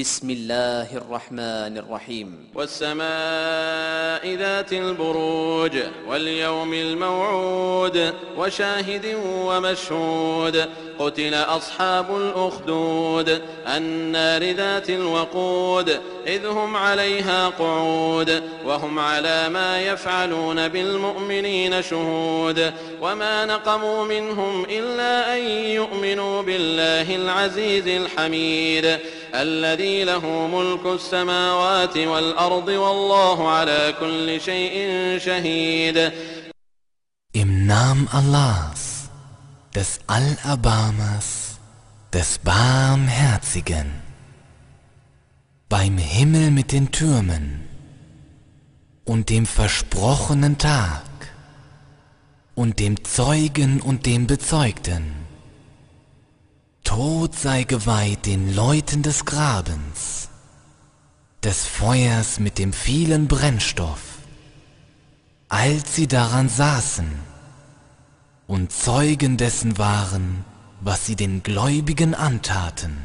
بسم 0.00 0.30
الله 0.30 0.96
الرحمن 0.96 1.78
الرحيم. 1.78 2.48
والسماء 2.54 4.34
ذات 4.34 4.72
البروج 4.72 5.76
واليوم 6.08 6.74
الموعود 6.74 8.14
وشاهد 8.38 9.16
ومشهود 9.24 10.68
قتل 10.98 11.34
أصحاب 11.34 12.16
الأخدود 12.16 13.40
النار 13.66 14.50
ذات 14.50 14.90
الوقود 14.90 16.00
إذ 16.26 16.46
هم 16.46 16.76
عليها 16.76 17.48
قعود 17.48 18.42
وهم 18.64 18.98
على 18.98 19.48
ما 19.48 19.80
يفعلون 19.80 20.68
بالمؤمنين 20.68 21.82
شهود 21.82 22.72
وما 23.00 23.46
نقموا 23.46 24.04
منهم 24.04 24.64
إلا 24.64 25.36
أن 25.36 25.42
يؤمنوا 25.48 26.42
بالله 26.42 27.16
العزيز 27.16 27.88
الحميد 27.88 28.98
الذي 29.35 30.03
له 30.03 30.47
ملك 30.47 30.85
السماوات 30.85 31.97
والأرض 31.97 32.67
والله 32.67 33.49
على 33.49 33.93
كل 33.99 34.41
شيء 34.41 34.75
شهيد 35.19 36.11
Im 37.33 37.67
Namen 37.67 38.07
Allahs, 38.13 39.09
des 39.75 39.99
Allerbarmers, 40.07 41.59
des 42.13 42.37
Barmherzigen, 42.37 43.91
beim 45.67 45.97
Himmel 45.97 46.51
mit 46.51 46.71
den 46.71 46.91
Türmen 46.91 47.67
und 49.03 49.29
dem 49.29 49.45
versprochenen 49.45 50.57
Tag 50.57 51.03
und 52.55 52.79
dem 52.79 53.03
Zeugen 53.03 53.81
und 53.81 54.05
dem 54.05 54.27
Bezeugten. 54.27 55.18
Tod 56.90 57.36
sei 57.36 57.62
geweiht 57.62 58.26
den 58.26 58.52
Leuten 58.52 59.04
des 59.04 59.24
Grabens, 59.24 60.28
des 61.44 61.64
Feuers 61.64 62.40
mit 62.40 62.58
dem 62.58 62.72
vielen 62.72 63.28
Brennstoff, 63.28 64.00
als 65.48 65.94
sie 65.94 66.08
daran 66.08 66.48
saßen 66.48 67.08
und 68.48 68.72
Zeugen 68.72 69.36
dessen 69.36 69.78
waren, 69.78 70.44
was 70.80 71.06
sie 71.06 71.14
den 71.14 71.44
Gläubigen 71.44 72.16
antaten. 72.16 72.96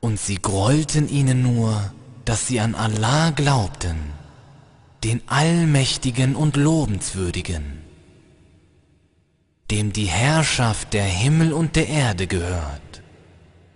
Und 0.00 0.18
sie 0.18 0.36
grollten 0.36 1.06
ihnen 1.06 1.42
nur, 1.42 1.92
dass 2.24 2.46
sie 2.46 2.60
an 2.60 2.74
Allah 2.74 3.28
glaubten, 3.28 3.98
den 5.04 5.20
Allmächtigen 5.26 6.34
und 6.34 6.56
Lobenswürdigen, 6.56 7.84
dem 9.88 9.92
die 9.92 10.06
Herrschaft 10.06 10.92
der 10.92 11.04
Himmel 11.04 11.52
und 11.52 11.76
der 11.76 11.88
Erde 11.88 12.26
gehört, 12.26 13.02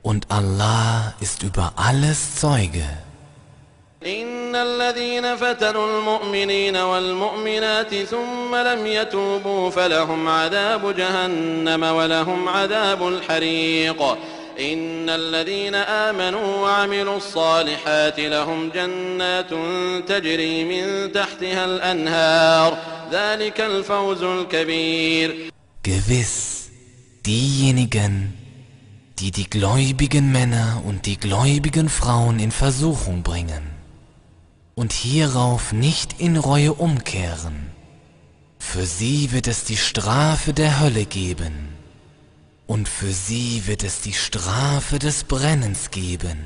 und 0.03 0.27
Allah 0.31 1.15
ist 1.21 1.43
über 1.43 1.73
alles 1.77 2.37
Zeuge. 2.37 2.89
إن 4.07 4.57
الذين 4.57 5.37
فتنوا 5.37 5.87
المؤمنين 5.99 6.77
والمؤمنات 6.77 7.95
ثم 7.95 8.55
لم 8.55 8.87
يتوبوا 8.87 9.71
فلهم 9.71 10.29
عذاب 10.29 10.97
جهنم 10.97 11.83
ولهم 11.83 12.49
عذاب 12.49 13.09
الحريق 13.09 14.03
إن 14.61 15.11
الذين 15.11 15.75
آمنوا 15.75 16.57
وعملوا 16.57 17.17
الصالحات 17.17 18.21
لهم 18.21 18.71
جنات 18.71 19.51
تجري 20.09 20.65
من 20.65 21.13
تحتها 21.13 21.65
الأنهار 21.65 22.79
ذلك 23.13 23.61
الفوز 23.61 24.23
الكبير 24.23 25.52
Gewiss, 25.85 26.71
diejenigen, 27.27 28.35
die 29.19 29.33
die 29.33 29.51
gläubigen 29.51 30.31
Männer 30.31 30.81
und 30.85 31.07
die 31.07 31.17
gläubigen 31.17 31.89
Frauen 31.89 32.39
in 32.39 32.53
Versuchung 32.53 33.25
bringen 33.25 33.65
und 34.77 34.93
hierauf 34.93 35.73
nicht 35.73 36.21
in 36.21 36.37
Reue 36.37 36.73
umkehren, 36.73 37.67
für 38.61 38.87
sie 38.87 39.33
wird 39.33 39.49
es 39.49 39.65
die 39.65 39.77
Strafe 39.77 40.53
der 40.53 40.79
Hölle 40.79 41.05
geben 41.05 41.71
und 42.69 42.89
für 42.89 43.13
sie 43.13 43.67
wird 43.67 43.83
es 43.83 44.03
die 44.03 44.13
Strafe 44.13 45.01
des 45.01 45.25
Brennens 45.25 45.91
geben. 45.91 46.39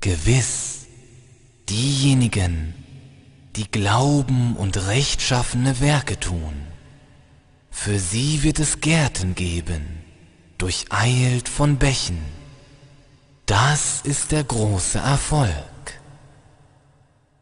Gewiss, 0.00 0.88
diejenigen, 1.70 2.74
die 3.56 3.70
glauben 3.70 4.56
und 4.56 4.76
rechtschaffene 4.76 5.80
Werke 5.80 6.20
tun, 6.20 6.68
für 7.77 7.99
sie 7.99 8.43
wird 8.43 8.59
es 8.59 8.79
Gärten 8.79 9.35
geben, 9.35 10.03
durcheilt 10.57 11.49
von 11.49 11.77
Bächen. 11.77 12.19
Das 13.45 14.01
ist 14.03 14.31
der 14.31 14.43
große 14.43 14.99
Erfolg. 14.99 15.73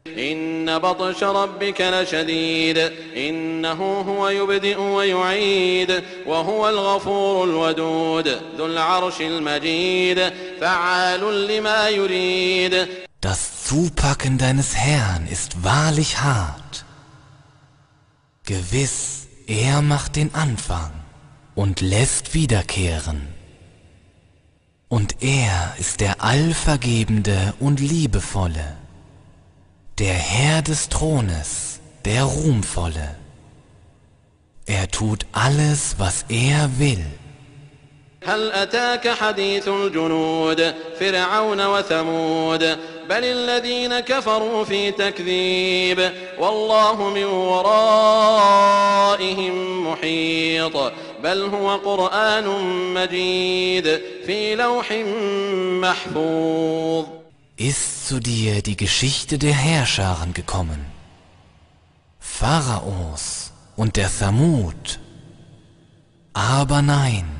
إن 0.08 0.80
بطش 0.80 1.24
ربك 1.24 1.82
لشديد 1.82 2.78
إنه 3.18 4.02
هو 4.02 4.30
يبدئ 4.30 4.78
ويعيد 4.78 6.04
وهو 6.26 6.70
الغفور 6.70 7.44
الودود 7.44 8.28
ذو 8.58 8.66
العرش 8.66 9.22
المجيد 9.22 10.34
فعال 10.62 11.48
لما 11.48 11.90
يريد 11.90 12.88
Das 13.22 13.66
Zupacken 13.66 14.40
deines 14.40 14.76
Herrn 14.76 15.28
ist 15.28 15.64
wahrlich 15.64 16.18
hart. 16.22 16.86
Gewiss, 18.46 19.25
er 19.47 19.83
macht 19.83 20.17
den 20.17 20.35
Anfang 20.35 20.91
und 21.55 21.81
lässt 21.81 22.35
wiederkehren. 22.35 23.29
Und 24.89 25.23
er 25.23 25.75
ist 25.79 26.01
der 26.01 26.23
Allvergebende 26.23 27.55
und 27.59 27.81
Liebevolle, 27.81 28.77
der 29.99 30.15
Herr 30.15 30.63
des 30.63 30.89
Thrones, 30.89 31.81
der 32.05 32.25
Ruhmvolle. 32.25 33.17
Er 34.67 34.89
tut 34.89 35.27
alles, 35.33 35.97
was 35.99 36.25
er 36.29 36.79
will. 36.79 37.05
هل 38.27 38.53
أتاك 38.53 39.09
حديث 39.09 39.69
الجنود 39.69 40.75
فرعون 41.01 41.67
وثمود؟ 41.67 42.79
بل 43.09 43.25
الذين 43.25 44.01
كفروا 44.01 44.65
في 44.65 44.91
تكذيب 44.91 46.13
والله 46.39 47.11
من 47.11 47.25
ورائهم 47.25 48.77
محيط. 49.89 50.93
بل 51.23 51.43
هو 51.43 51.77
قرآن 51.77 52.47
مجيد 52.95 54.01
في 54.27 54.55
لوح 54.55 54.93
محفوظ. 55.83 57.07
Ist 57.59 58.09
zu 58.09 58.21
dir 58.21 58.61
die 58.63 58.77
Geschichte 58.77 59.39
der 59.39 59.55
Herrscharen 59.55 60.35
gekommen, 60.35 60.85
Pharaos 62.21 63.53
und 63.77 63.97
der 63.97 64.11
Thamud? 64.19 64.99
Aber 66.35 66.83
nein, 66.83 67.36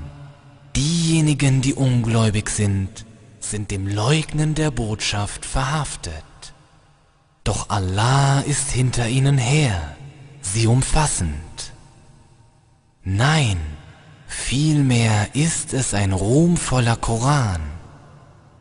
diejenigen, 1.07 1.61
die 1.63 1.75
ungläubig 1.75 2.51
sind, 2.51 3.07
sind 3.39 3.71
dem 3.71 3.87
Leugnen 3.87 4.57
der 4.57 4.73
Botschaft 4.73 5.47
verhaftet. 5.47 6.13
Doch 7.45 7.71
Allah 7.71 8.41
ist 8.41 8.73
hinter 8.73 9.07
ihnen 9.09 9.39
her, 9.39 9.97
sie 10.41 10.67
umfassend. 10.67 11.73
Nein, 13.05 13.59
vielmehr 14.27 15.29
ist 15.35 15.75
es 15.75 15.95
ein 15.95 16.13
ruhmvoller 16.13 16.97
Koran 16.97 17.61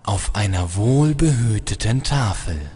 auf 0.04 0.36
einer 0.36 0.76
wohlbehüteten 0.76 2.04
Tafel. 2.04 2.62